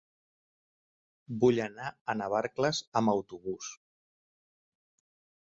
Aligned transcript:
Vull 1.43 1.61
anar 1.65 1.91
a 1.91 2.15
Navarcles 2.23 2.81
amb 3.03 3.15
autobús. 3.15 3.71